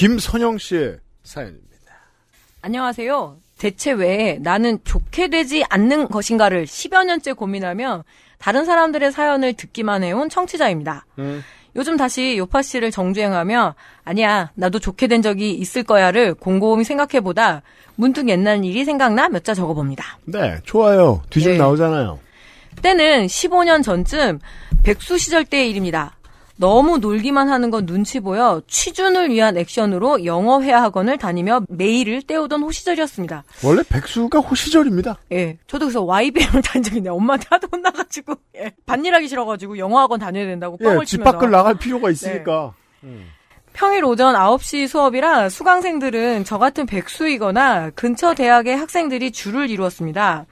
[0.00, 1.68] 김선영 씨의 사연입니다.
[2.62, 3.36] 안녕하세요.
[3.58, 8.04] 대체 왜 나는 좋게 되지 않는 것인가를 10여 년째 고민하며
[8.38, 11.04] 다른 사람들의 사연을 듣기만 해온 청취자입니다.
[11.18, 11.44] 음.
[11.76, 17.60] 요즘 다시 요파 씨를 정주행하며 아니야 나도 좋게 된 적이 있을 거야를 곰곰이 생각해보다
[17.96, 20.18] 문득 옛날 일이 생각나 몇 자 적어봅니다.
[20.24, 21.20] 네, 좋아요.
[21.28, 21.58] 뒤좀 네.
[21.58, 22.18] 나오잖아요.
[22.80, 24.38] 때는 15년 전쯤
[24.82, 26.16] 백수 시절 때의 일입니다.
[26.60, 32.62] 너무 놀기만 하는 건 눈치 보여 취준을 위한 액션으로 영어 회화 학원을 다니며 매일을 때우던
[32.62, 33.44] 호시절이었습니다.
[33.64, 35.16] 원래 백수가 호시절입니다.
[35.32, 37.14] 예, 저도 그래서 YBM을 다닌 적이 있네요.
[37.14, 41.50] 엄마한테 하도 혼나가지고 예, 반일하기 싫어가지고 영어 학원 다녀야 된다고 뻥을 예, 집 치면서 밖을
[41.50, 42.74] 나갈 필요가 있으니까.
[43.72, 50.44] 평일 오전 9시 수업이라 수강생들은 저 같은 백수이거나 근처 대학의 학생들이 줄을 이루었습니다.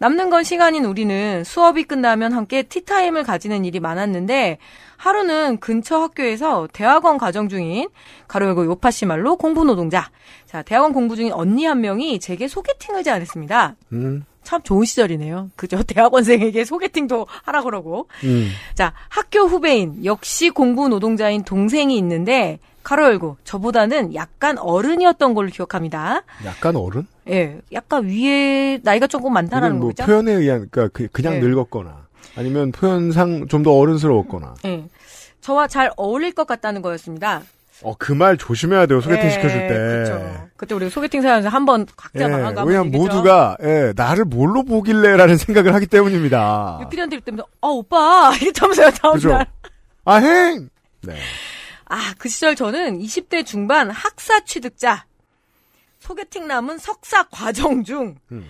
[0.00, 4.56] 남는 건 시간인 우리는 수업이 끝나면 함께 티타임을 가지는 일이 많았는데
[4.96, 7.90] 하루는 근처 학교에서 대학원 가정 중인
[8.26, 10.10] 가로 열고 요파 씨 말로 공부 노동자.
[10.46, 13.76] 자, 대학원 공부 중인 언니 한 명이 제게 소개팅을 제안했습니다.
[13.92, 15.50] 음, 참 좋은 시절이네요.
[15.54, 15.82] 그죠?
[15.84, 18.08] 대학원생에게 소개팅도 하라 그러고.
[18.24, 18.48] 음.
[18.74, 26.22] 자, 학교 후배인 역시 공부 노동자인 동생이 있는데 가로 열고 저보다는 약간 어른이었던 걸로 기억합니다.
[26.44, 27.06] 약간 어른?
[27.28, 30.04] 예, 약간 위에 나이가 조금 많다라는 뭐 거죠.
[30.04, 31.40] 표현에 의한, 그러니까 그, 그냥 네.
[31.40, 34.54] 늙었거나, 아니면 표현상 좀 더 어른스러웠거나.
[34.64, 34.84] 예.
[35.40, 37.42] 저와 잘 어울릴 것 같다는 거였습니다.
[37.82, 39.68] 어, 그 말 조심해야 돼요, 소개팅 예, 시켜줄 때.
[40.04, 40.48] 그쵸.
[40.56, 45.36] 그때 우리 소개팅 사연에서 한번 각자 예, 망한 거 왜냐면 모두가, 예, 나를 뭘로 보길래라는
[45.38, 46.78] 생각을 하기 때문입니다.
[46.82, 49.28] 유피디한테 때문에 아 오빠 이러면서요 다음 그죠?
[49.30, 49.46] 날.
[50.04, 50.68] 아, 행!
[51.02, 51.14] 네.
[51.90, 55.04] 아, 그 시절 저는 20대 중반 학사 취득자.
[55.98, 58.16] 소개팅 남은 석사 과정 중.
[58.30, 58.48] 음.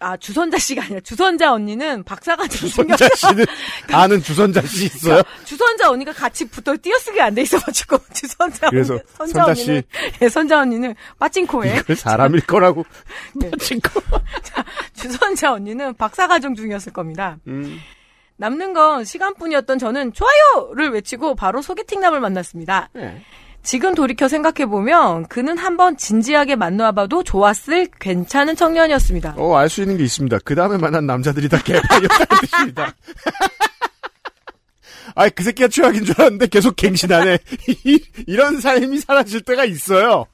[0.00, 3.44] 아, 주선자 씨가 아니라 주선자 언니는 박사가 주선자 씨는,
[3.92, 5.22] 아는 주선자 씨 있어요?
[5.44, 9.82] 주선자 언니가 같이 붙어 띄어쓰기 안 돼 있어가지고 주선자 그래서 언니, 선자 선자 언니는
[10.18, 12.84] 네, 선자 언니는 빠찡코에 이걸 사람일 거라고.
[13.36, 13.50] 네.
[13.60, 14.00] 친구.
[14.94, 17.36] 주선자 언니는 박사 과정 중이었을 겁니다.
[17.46, 17.78] 음.
[18.42, 22.88] 남는 건 시간뿐이었던 저는 좋아요를 외치고 바로 소개팅남을 만났습니다.
[22.92, 23.22] 네.
[23.62, 29.34] 지금 돌이켜 생각해보면 그는 한번 진지하게 만나봐도 좋았을 괜찮은 청년이었습니다.
[29.38, 30.38] 어, 알 수 있는 게 있습니다.
[30.44, 32.92] 그 다음에 만난 남자들이 다 개판이었다는 뜻입니다.
[35.14, 37.38] 아이, 그 새끼가 최악인 줄 알았는데 계속 갱신하네.
[37.84, 40.26] 이- 이런 삶이 사라질 때가 있어요.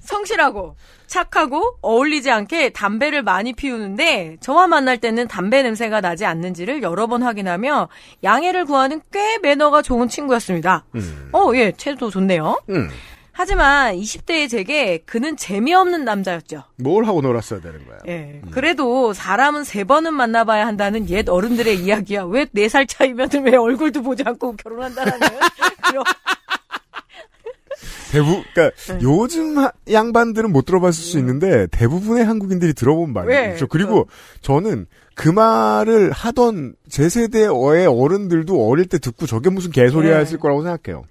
[0.00, 0.76] 성실하고
[1.10, 7.22] 착하고 어울리지 않게 담배를 많이 피우는데 저와 만날 때는 담배 냄새가 나지 않는지를 여러 번
[7.24, 7.88] 확인하며
[8.22, 10.84] 양해를 구하는 꽤 매너가 좋은 친구였습니다.
[11.32, 12.60] 어, 예, 채도 좋네요.
[12.70, 12.88] 음.
[13.32, 16.62] 하지만 20대의 제게 그는 재미없는 남자였죠.
[16.76, 17.98] 뭘 하고 놀았어야 되는 거야.
[18.06, 18.42] 예.
[18.50, 22.24] 그래도 사람은 세 번은 만나봐야 한다는 옛 어른들의 이야기야.
[22.24, 25.18] 왜 네 살 차이면 왜 얼굴도 보지 않고 결혼한다라는
[25.88, 26.04] 그런
[28.10, 28.98] 대부, 그니까, 네.
[29.02, 33.46] 요즘 하- 양반들은 못 들어봤을 수 있는데, 대부분의 한국인들이 들어본 왜?
[33.48, 33.66] 말이죠.
[33.68, 34.08] 그리고
[34.42, 40.20] 저는 그 말을 하던 제 세대의 어른들도 어릴 때 듣고 저게 무슨 개소리야 네.
[40.20, 41.04] 했을 거라고 생각해요.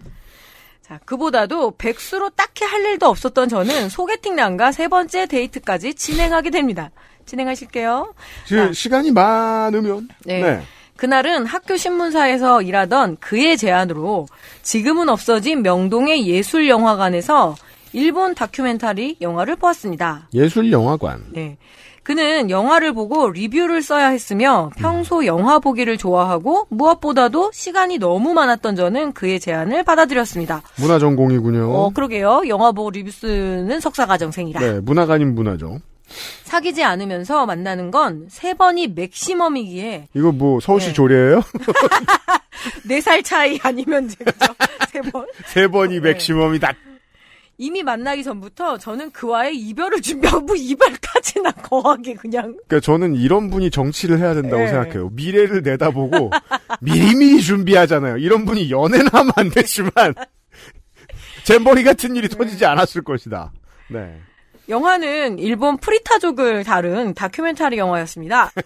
[0.82, 6.90] 자, 그보다도 백수로 딱히 할 일도 없었던 저는 소개팅남과 세 번째 데이트까지 진행하게 됩니다.
[7.28, 8.14] 진행하실게요.
[8.46, 8.74] 지- 자.
[8.74, 10.42] 시간이 많으면, 네.
[10.42, 10.62] 네.
[11.00, 14.28] 그날은 학교 신문사에서 일하던 그의 제안으로
[14.64, 17.56] 지금은 없어진 명동의 예술영화관에서
[17.94, 20.28] 일본 다큐멘터리 영화를 보았습니다.
[20.34, 21.24] 예술영화관.
[21.31, 21.57] 네.
[22.04, 29.13] 그는 영화를 보고 리뷰를 써야 했으며 평소 영화 보기를 좋아하고 무엇보다도 시간이 너무 많았던 저는
[29.13, 30.63] 그의 제안을 받아들였습니다.
[30.80, 31.72] 문화 전공이군요.
[31.72, 32.44] 어, 그러게요.
[32.50, 34.60] 영화 보고 리뷰 쓰는 석사과정생이라.
[34.60, 34.81] 네,
[35.13, 35.80] 아닌 문화죠.
[36.44, 40.94] 사귀지 않으면서 만나는 건 세 번이 맥시멈이기에 이거 뭐 서울시 네.
[40.94, 41.42] 조례예요?
[42.88, 44.54] 네 살 차이 아니면 그죠?
[44.92, 45.26] 세 번.
[45.48, 46.74] 세 번이 맥시멈이다.
[47.58, 53.70] 이미 만나기 전부터 저는 그와의 이별을 준비하고 뭐 이별까지나 거하게 그냥 그러니까 저는 이런 분이
[53.70, 54.70] 정치를 해야 된다고 네.
[54.70, 55.10] 생각해요.
[55.14, 56.32] 미래를 내다보고
[56.82, 58.18] 미리미리 준비하잖아요.
[58.18, 60.14] 이런 분이 연애는 하면 안 되지만
[61.44, 63.52] 잼버리 같은 일이 터지지 않았을 것이다.
[63.90, 64.20] 네.
[64.68, 68.52] 영화는 일본 프리타족을 다룬 다큐멘터리 영화였습니다.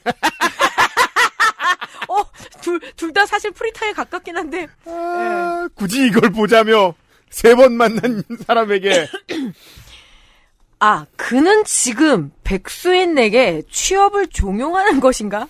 [2.62, 4.68] 둘, 둘 다 사실 프리타에 가깝긴 한데.
[4.86, 6.94] 아, 굳이 이걸 보자며
[7.30, 9.08] 세 번 만난 사람에게
[10.80, 15.48] 아, 그는 지금 백수인에게 취업을 종용하는 것인가?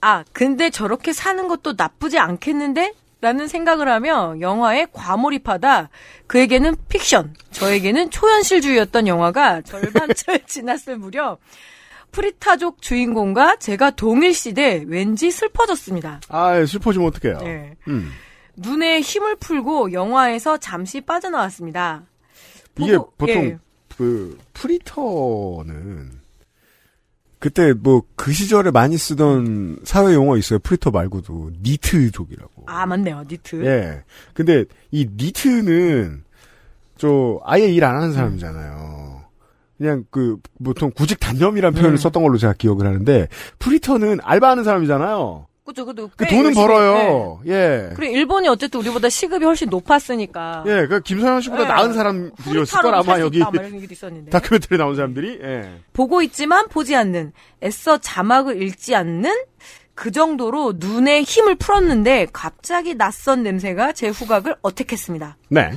[0.00, 2.92] 아, 근데 저렇게 사는 것도 나쁘지 않겠는데?
[3.22, 5.90] 라는 생각을 하며 영화에 과몰입하다
[6.26, 11.38] 그에게는 픽션, 저에게는 초현실주의였던 영화가 절반쯤 지났을 무렵
[12.10, 16.20] 프리타족 주인공과 제가 동일 시대 왠지 슬퍼졌습니다.
[16.28, 17.38] 아 슬퍼지면 어떡해요.
[17.38, 17.76] 네.
[17.86, 18.10] 음.
[18.56, 22.02] 눈에 힘을 풀고 영화에서 잠시 빠져나왔습니다.
[22.78, 23.58] 이게 보고- 보통 예.
[23.96, 26.10] 그 프리터는
[27.42, 30.60] 그때 뭐 그 시절에 많이 쓰던 사회 용어 있어요.
[30.60, 32.64] 프리터 말고도 니트족이라고.
[32.66, 33.64] 아 맞네요 니트.
[33.66, 34.04] 예.
[34.32, 36.22] 근데 이 니트는
[36.96, 39.22] 저 아예 일 안 하는 사람이잖아요.
[39.76, 41.96] 그냥 그 보통 구직 단념이라는 표현을 음.
[41.96, 43.26] 썼던 걸로 제가 기억을 하는데
[43.58, 45.46] 프리터는 알바하는 사람이잖아요.
[45.64, 46.10] 그죠 그죠.
[46.16, 46.54] 그꽤 돈은.
[46.54, 47.40] 벌어요.
[47.46, 47.90] 예.
[47.94, 50.64] 그래 일본이 어쨌든 우리보다 시급이 훨씬 높았으니까.
[50.66, 51.68] 예, 그 김서현 씨보다 네.
[51.68, 53.40] 나은 사람들이었을 걸 아마 여기.
[54.30, 55.70] 다큐멘터리 나온 사람들이 예.
[55.92, 57.32] 보고 있지만 보지 않는
[57.62, 59.32] 애써 자막을 읽지 않는
[59.94, 65.36] 그 정도로 눈에 힘을 풀었는데 갑자기 낯선 냄새가 제 후각을 attack했습니다.
[65.50, 65.70] 네.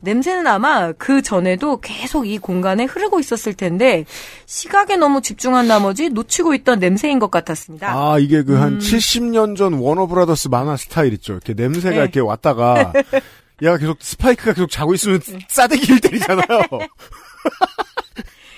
[0.00, 4.04] 냄새는 아마 그 전에도 계속 이 공간에 흐르고 있었을 텐데
[4.46, 7.92] 시각에 너무 집중한 나머지 놓치고 있던 냄새인 것 같았습니다.
[7.92, 8.60] 아, 이게 그 음.
[8.60, 11.32] 한 70년 전 워너브라더스 만화 스타일 있죠.
[11.32, 11.96] 이렇게 냄새가 네.
[11.96, 12.92] 이렇게 왔다가
[13.62, 15.38] 얘가 계속 스파이크가 계속 자고 있으면 네.
[15.48, 16.44] 싸대기를 때리잖아요.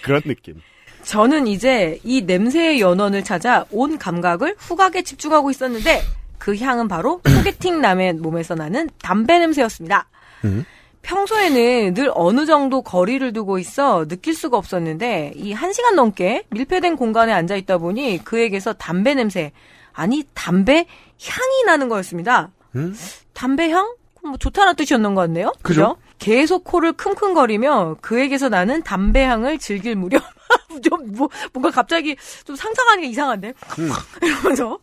[0.02, 0.61] 그런 느낌.
[1.05, 6.02] 저는 이제 이 냄새의 연원을 찾아 온 감각을 후각에 집중하고 있었는데
[6.38, 10.08] 그 향은 바로 소개팅 남의 몸에서 나는 담배 냄새였습니다.
[10.44, 10.64] 음.
[11.02, 16.96] 평소에는 늘 어느 정도 거리를 두고 있어 느낄 수가 없었는데 이 한 시간 넘게 밀폐된
[16.96, 19.52] 공간에 앉아 있다 보니 그에게서 담배 냄새
[19.92, 20.86] 아니 담배
[21.20, 22.50] 향이 나는 거였습니다.
[22.76, 22.96] 음?
[23.32, 23.94] 담배 향?
[24.22, 25.52] 뭐 좋다는 뜻이었는 것 같네요.
[25.62, 25.96] 그죠?
[26.18, 30.22] 계속 코를 킁킁거리며 그에게서 나는 담배 향을 즐길 무렵
[30.82, 33.90] 좀 뭐, 뭔가 갑자기 좀 상상하니까 이상한데 음.
[34.22, 34.78] 이러면서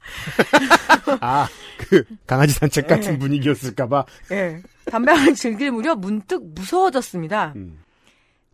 [1.22, 1.48] 아,
[1.78, 3.20] 그 강아지 산책 같은 네.
[3.20, 4.06] 분위기였을까봐.
[4.32, 7.54] 예 담배 향을 즐길 무렵 문득 무서워졌습니다.
[7.56, 7.80] 음.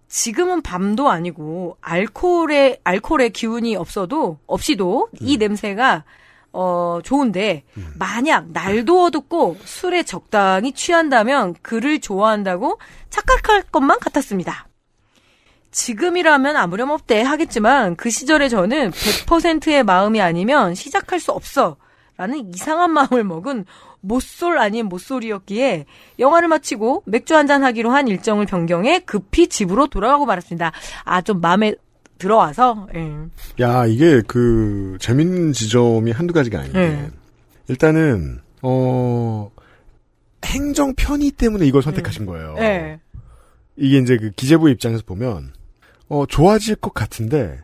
[0.08, 6.04] 지금은 밤도 아니고 알코올의 알코올의 기운이 없어도 없이도 이 냄새가
[6.52, 7.64] 어 좋은데
[7.98, 12.78] 만약 날도 어둡고 술에 적당히 취한다면 그를 좋아한다고
[13.10, 14.68] 착각할 것만 같았습니다.
[15.72, 21.78] 지금이라면 아무렴 없대 하겠지만 그 시절에 저는 100%의 마음이 아니면 시작할 수 없어
[22.22, 23.66] 라는 이상한 마음을 먹은
[24.00, 25.86] 못쏠 아닌 못쏠이었기에
[26.20, 30.72] 영화를 마치고 맥주 한잔 하기로 한 일정을 변경해 급히 집으로 돌아가고 말았습니다.
[31.04, 31.74] 아 좀 마음에
[32.20, 33.64] 들어와서 예.
[33.64, 36.80] 야, 이게 그 재밌는 지점이 한두 가지가 아닌데.
[36.80, 37.10] 네.
[37.68, 39.50] 일단은 어
[40.46, 42.56] 행정 편의 때문에 이걸 선택하신 거예요.
[42.60, 43.00] 예.
[43.78, 45.54] 이게 이제 그 기재부 입장에서 보면
[46.08, 47.60] 어 좋아질 것 같은데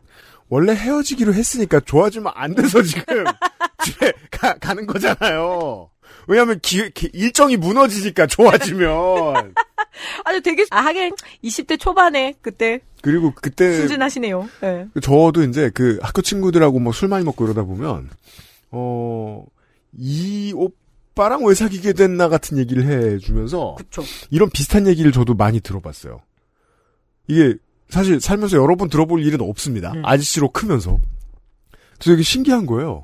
[0.49, 3.25] 원래 헤어지기로 했으니까 좋아지면 안 돼서 지금
[3.83, 5.89] 집에 가, 가는 거잖아요.
[6.27, 9.53] 왜냐하면 기- 기- 일정이 무너지니까 좋아지면
[10.25, 14.49] 아주 되게 아 하긴 20대 초반에 그때 그리고 그때 순진하시네요.
[14.63, 14.87] 예.
[15.01, 18.09] 저도 이제 그 학교 친구들하고 뭐 술 많이 먹고 이러다 보면
[18.71, 19.45] 어
[19.99, 24.03] 이 오빠랑 왜 사귀게 됐나 같은 얘기를 해주면서 그쵸.
[24.29, 26.21] 이런 비슷한 얘기를 저도 많이 들어봤어요.
[27.27, 27.55] 이게
[27.89, 29.93] 사실 살면서 여러 번 들어볼 일은 없습니다.
[29.93, 30.05] 음.
[30.05, 30.97] 아저씨로 크면서.
[31.95, 33.03] 그래서 되게 신기한 거예요.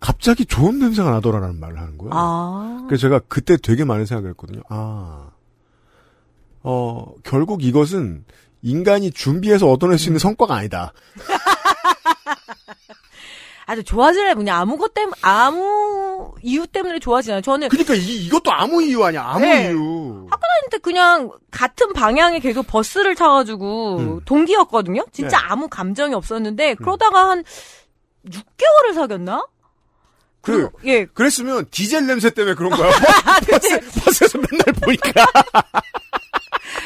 [0.00, 2.12] 갑자기 좋은 냄새가 나더라라는 말을 하는 거예요.
[2.14, 2.84] 아.
[2.86, 4.60] 그래서 제가 그때 되게 많은 생각을 했거든요.
[4.68, 5.30] 아,
[6.62, 8.24] 어, 결국 이것은
[8.60, 10.92] 인간이 준비해서 얻어낼 수 있는 성과가 아니다.
[13.66, 15.62] 아주 좋아지래 그냥 아무 것 때문에 아무
[16.42, 17.42] 이유 때문에 좋아지지 않아요.
[17.42, 19.22] 저는 그러니까 이, 이것도 아무 이유 아니야.
[19.26, 19.68] 아무 네.
[19.70, 20.26] 이유.
[20.64, 24.20] 근데 그냥 같은 방향에 계속 버스를 타가지고 음.
[24.24, 25.04] 동기였거든요.
[25.12, 25.44] 진짜 네.
[25.48, 27.44] 아무 감정이 없었는데 그러다가 한
[28.26, 29.46] 6개월을 사귀었나?
[30.40, 31.04] 그, 그리고- 예.
[31.04, 32.90] 그랬으면 디젤 냄새 때문에 그런 거야.
[33.50, 35.26] 버스, 버스에서 맨날 보니까.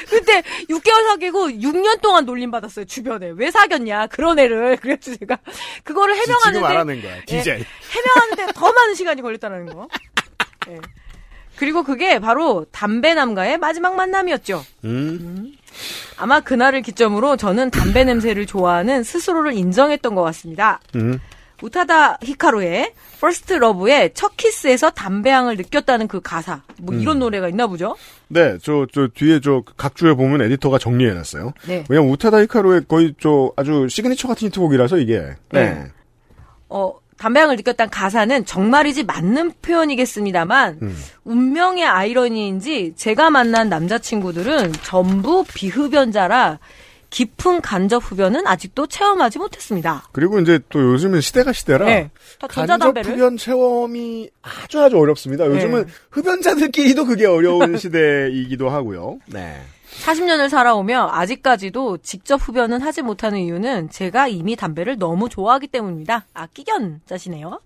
[0.09, 5.39] 그때 6개월 사귀고 6년 동안 놀림 받았어요 주변에 왜 사귀었냐 그런 애를 그래서 제가
[5.85, 7.15] 그거를 지금 해명하는데 알아낸 거야.
[7.27, 7.65] 디젤.
[7.91, 9.89] 해명하는데 더 많은 시간이 걸렸다는 거.
[10.69, 10.79] 예.
[11.57, 14.65] 그리고 그게 바로 담배남과의 마지막 만남이었죠.
[14.85, 15.53] 음.
[16.17, 20.81] 아마 그날을 기점으로 저는 담배 냄새를 좋아하는 스스로를 인정했던 것 같습니다.
[20.95, 21.19] 음.
[21.63, 26.63] 우타다 히카루의 First Love의 첫 키스에서 담배향을 느꼈다는 그 가사.
[26.81, 27.21] 뭐 이런 음.
[27.21, 27.97] 노래가 있나 보죠?
[28.29, 31.53] 네, 저, 저, 뒤에 저, 각주에 보면 에디터가 정리해놨어요.
[31.67, 31.85] 네.
[31.89, 35.35] 왜냐면 우타다 히카루의 거의 저, 아주 시그니처 같은 히트곡이라서 이게.
[35.51, 35.87] 네.
[36.69, 40.97] 어, 담배향을 느꼈다는 가사는 정말이지 맞는 표현이겠습니다만 음.
[41.25, 46.61] 운명의 아이러니인지 제가 만난 남자친구들은 전부 비흡연자라
[47.11, 50.05] 깊은 간접 흡연은 아직도 체험하지 못했습니다.
[50.13, 52.11] 그리고 이제 또 요즘은 시대가 시대라 네.
[52.39, 55.47] 다 간접 흡연 체험이 아주 아주 어렵습니다.
[55.47, 55.93] 요즘은 네.
[56.11, 59.19] 흡연자들끼리도 그게 어려운 시대이기도 하고요.
[59.27, 59.61] 네.
[60.05, 66.27] 40년을 살아오며 아직까지도 직접 흡연은 하지 못하는 이유는 제가 이미 담배를 너무 좋아하기 때문입니다.
[66.35, 67.61] 아, 끼견자시네요.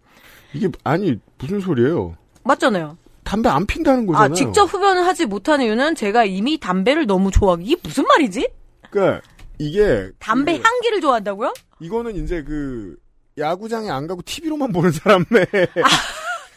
[0.55, 2.17] 이게 아니 무슨 소리예요?
[2.45, 2.97] 맞잖아요.
[3.25, 4.33] 담배 안 핀다는 거잖아요.
[4.33, 7.65] 아, 직접 흡연을 하지 못하는 이유는 제가 이미 담배를 너무 좋아하기.
[7.65, 8.49] 이게 무슨 말이지?
[8.91, 9.21] 그러니까
[9.67, 11.53] 이게 담배 그, 향기를 좋아한다고요?
[11.81, 12.97] 이거는 이제 그
[13.39, 15.47] 야구장에 안 가고 TV로만 보는 사람의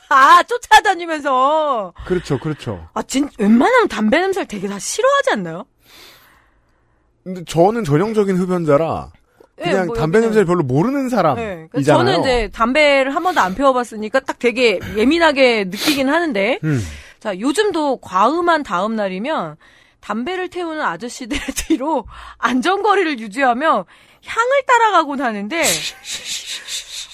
[0.09, 1.93] 아, 쫓아다니면서.
[2.05, 2.87] 그렇죠, 그렇죠.
[2.93, 5.65] 아, 진, 웬만하면 담배 냄새를 되게 다 싫어하지 않나요?
[7.23, 9.11] 근데 저는 전형적인 흡연자라
[9.59, 11.09] 예, 그냥 뭐 담배 여기는- 냄새를 별로 모르는 네.
[11.09, 11.67] 사람이잖아요.
[11.71, 16.81] 그래서 저는 이제 담배를 한 번도 안 피워봤으니까 딱 되게 예민하게 느끼긴 하는데, 음.
[17.19, 19.55] 자, 요즘도 과음한 다음 날이면
[20.05, 22.05] 담배를 태우는 아저씨들 뒤로
[22.37, 23.85] 안전거리를 유지하며
[24.25, 25.63] 향을 따라가곤 하는데,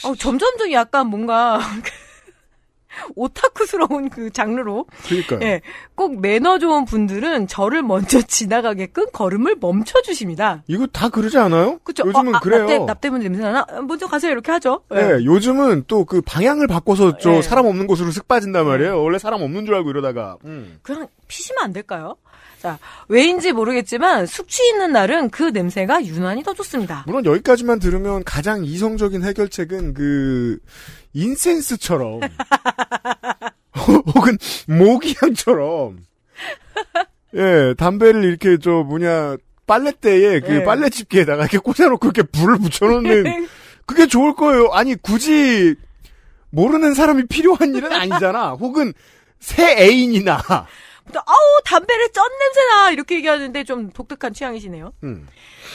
[0.03, 1.59] 어, 점점 더 약간 뭔가,
[3.15, 5.39] 오타쿠스러운 그 장르로, 그러니까요.
[5.41, 5.61] 예,
[5.95, 10.61] 꼭 매너 좋은 분들은 저를 먼저 지나가게끔 걸음을 멈춰 주십니다.
[10.67, 11.79] 이거 다 그러지 않아요?
[11.85, 12.03] 그쵸?
[12.05, 12.61] 요즘은 어, 아, 그래요.
[12.63, 13.65] 나, 때, 나 때문에 냄새나나?
[13.69, 14.33] 어, 먼저 가세요.
[14.33, 14.83] 이렇게 하죠.
[14.91, 14.95] 예.
[14.95, 17.41] 네, 요즘은 또 그 방향을 바꿔서 저 네.
[17.41, 19.01] 사람 없는 곳으로 쓱 빠진단 말이에요.
[19.01, 20.35] 원래 사람 없는 줄 알고 이러다가.
[20.43, 20.79] 음.
[20.83, 22.17] 그냥 피시면 안 될까요?
[22.61, 27.03] 자, 왜인지 모르겠지만 숙취 있는 날은 그 냄새가 유난히 더 좋습니다.
[27.07, 30.59] 물론 여기까지만 들으면 가장 이성적인 해결책은 그
[31.13, 32.19] 인센스처럼
[33.75, 35.99] 혹은 모기향처럼
[37.33, 40.63] 예 담배를 이렇게 저 뭐냐 빨랫대에 그 예.
[40.63, 43.47] 빨래 집게에다가 이렇게 꽂아놓고 이렇게 불을 붙여놓는
[43.85, 44.67] 그게 좋을 거예요.
[44.67, 45.75] 아니 굳이
[46.51, 48.51] 모르는 사람이 필요한 일은 아니잖아.
[48.51, 48.93] 혹은
[49.39, 50.67] 새 애인이나
[51.13, 54.93] 아우 담배를 쩐 냄새나 이렇게 얘기하는데 좀 독특한 취향이시네요.
[55.03, 55.27] 음.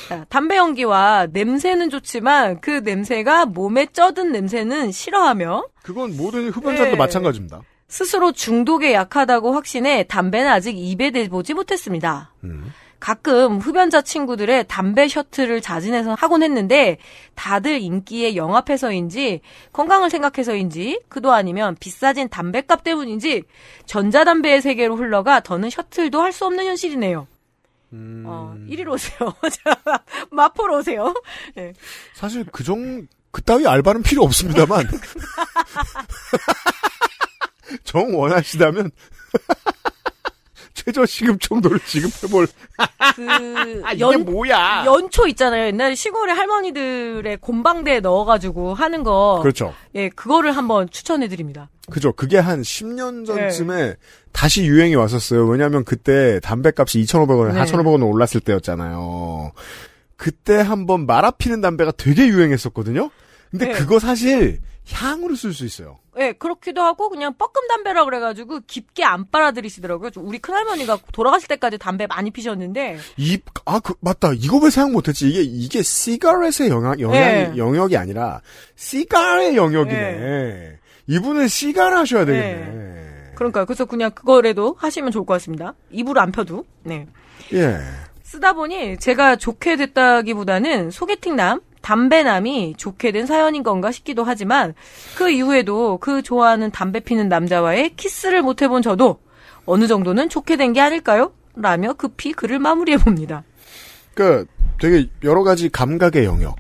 [0.09, 6.97] 자, 담배 연기와 냄새는 좋지만 그 냄새가 몸에 쩌든 냄새는 싫어하며 그건 모든 흡연자도 예.
[6.97, 7.63] 마찬가지입니다.
[7.89, 12.33] 스스로 중독에 약하다고 확신해 담배는 아직 입에 대보지 못했습니다.
[12.45, 12.73] 음.
[13.01, 16.99] 가끔 흡연자 친구들의 담배 셔틀을 자진해서 하곤 했는데
[17.35, 19.41] 다들 인기에 영합해서인지
[19.73, 23.43] 건강을 생각해서인지 그도 아니면 비싸진 담배값 때문인지
[23.87, 27.27] 전자담배의 세계로 흘러가 더는 셔틀도 할 수 없는 현실이네요.
[27.95, 28.25] 음.
[28.27, 29.17] 어, 이리로 오세요.
[29.65, 31.15] 자, 마포로 오세요.
[31.55, 31.73] 네.
[32.15, 34.87] 사실 그 정, 그따위 알바는 필요 없습니다만.
[37.85, 38.91] 정 원하시다면,
[40.77, 42.47] 최저시급 정도를 지급해볼.
[43.17, 43.27] 그
[43.85, 44.85] 아, 이게 연, 뭐야?
[44.87, 45.67] 연초 있잖아요.
[45.67, 49.41] 옛날에 시골에 할머니들의 곤방대에 넣어가지고 하는 거.
[49.43, 49.75] 그렇죠.
[49.95, 51.71] 예, 그거를 한번 추천해드립니다.
[51.91, 52.13] 그죠.
[52.13, 53.97] 그게 한 10년 전쯤에
[54.33, 55.47] 다시 유행이 왔었어요.
[55.47, 57.61] 왜냐하면 그때 담배값이 2,500원, 네.
[57.65, 59.53] 4,500원 올랐을 때였잖아요.
[60.17, 63.11] 그때 한번 말아 피는 담배가 되게 유행했었거든요.
[63.59, 63.79] 근데 네.
[63.79, 64.61] 그거 사실
[64.91, 65.99] 향으로 쓸 수 있어요.
[66.19, 70.11] 예, 그렇기도 하고 그냥 뻐끔 담배라 그래가지고 깊게 안 빨아들이시더라고요.
[70.11, 74.33] 좀 우리 큰할머니가 돌아가실 때까지 담배 많이 피셨는데 이, 아, 그, 맞다.
[74.35, 75.29] 이거 왜 생각 못했지?
[75.29, 77.53] 이게, 이게 시가렛의 영향, 영향이, 네.
[77.57, 78.41] 영역이 아니라,
[78.77, 80.79] 시가의 영역이네.
[81.09, 83.33] 이분은 시가를 하셔야 되겠네.
[83.35, 83.67] 그러니까요.
[83.67, 85.75] 그래서 그냥 그거라도 하시면 좋을 것 같습니다.
[85.91, 86.65] 입으로 안 펴도.
[86.83, 87.07] 네.
[87.53, 87.79] 예.
[88.23, 91.61] 쓰다 보니 제가 좋게 됐다기보다는 소개팅남,
[91.91, 94.75] 담배남이 좋게 된 사연인 건가 싶기도 하지만
[95.17, 99.21] 그 이후에도 그 좋아하는 담배 피는 남자와의 키스를 못 해본 저도
[99.67, 101.33] 어느 정도는 좋게 된 게 아닐까요?
[101.55, 103.45] 라며 급히 글을 마무리해 봅니다.
[104.15, 104.51] 그니까,
[104.81, 106.57] 되게 여러 가지 감각의 영역.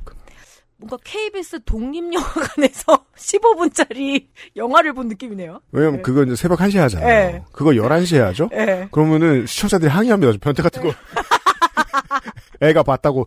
[0.76, 5.60] 뭔가 KBS 독립영화관에서 15분짜리 영화를 본 느낌이네요.
[5.72, 6.02] 왜냐면 네.
[6.02, 7.08] 그거 이제 새벽 1시에 하잖아요.
[7.32, 7.42] 네.
[7.50, 8.48] 그거 11시에 하죠?
[8.52, 8.86] 예.
[8.92, 10.32] 그러면은 시청자들이 항의합니다.
[10.34, 10.92] 저 변태 같은 거.
[12.62, 13.26] 애가 봤다고.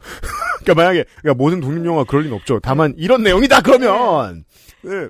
[0.70, 2.60] 그러니까 만약에 그러니까 모든 독립 영화 그럴 리는 없죠.
[2.62, 4.44] 다만 이런 내용이다 그러면
[4.82, 5.08] 네.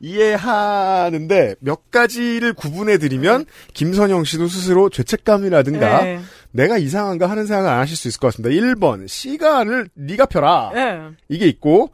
[0.00, 6.20] 이해하는데 몇 가지를 구분해 드리면 김선영 씨도 스스로 죄책감이라든가 예.
[6.52, 8.54] 내가 이상한가 하는 생각을 안 하실 수 있을 것 같습니다.
[8.54, 10.70] 1번 시간을 네가 펴라.
[10.74, 11.14] 예.
[11.28, 11.90] 이게 있고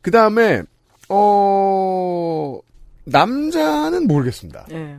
[0.00, 0.62] 그 다음에
[1.08, 2.60] 어
[3.04, 4.66] 남자는 모르겠습니다.
[4.70, 4.98] 예.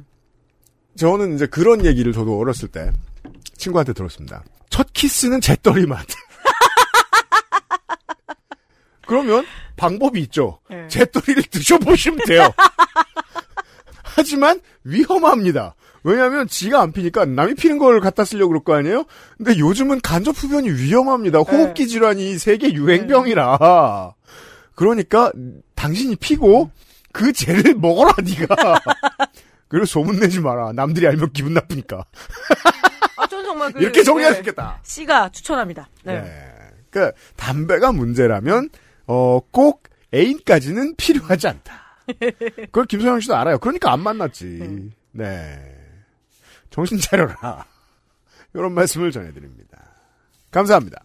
[0.98, 2.92] 저는 이제 그런 얘기를 저도 어렸을 때
[3.56, 4.44] 친구한테 들었습니다.
[4.70, 6.06] 첫 키스는 잿더리 맛.
[9.10, 10.60] 그러면 방법이 있죠.
[10.70, 10.88] 네.
[10.88, 12.54] 잿더리를 드셔보시면 돼요.
[14.04, 15.76] 하지만 위험합니다.
[16.04, 19.06] 왜냐하면 지가 안 피니까 남이 피는 걸 갖다 쓰려고 그럴 거 아니에요?
[19.38, 21.40] 근데 요즘은 간접 흡연이 위험합니다.
[21.40, 24.14] 호흡기 질환이 세계 유행병이라.
[24.76, 25.32] 그러니까
[25.76, 26.72] 당신이 피고
[27.12, 28.80] 그 죄를 먹어라 네가.
[29.68, 30.72] 그리고 소문 내지 마라.
[30.74, 32.06] 남들이 알면 기분 나쁘니까.
[33.18, 34.80] 아, 전 정말 그, 이렇게 정리할 수 네, 있겠다.
[34.84, 35.90] C가 추천합니다.
[36.04, 36.22] 네.
[36.22, 36.50] 네.
[36.90, 38.70] 그러니까 담배가 문제라면
[39.10, 41.82] 어, 꼭 애인까지는 필요하지 않다.
[42.68, 43.58] 그걸 김소영 씨도 알아요.
[43.58, 44.92] 그러니까 안 만났지.
[45.14, 45.76] 네.
[46.70, 47.66] 정신 차려라.
[48.54, 49.84] 이런 말씀을 전해드립니다.
[50.52, 51.04] 감사합니다.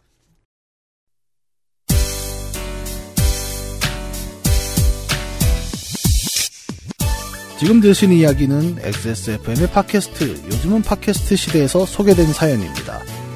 [7.59, 13.13] 지금 들으신 이야기는 XSFM의 팟캐스트, 요즘은 팟캐스트 시대에서 소개된 사연입니다.